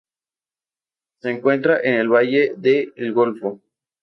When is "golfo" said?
3.13-3.61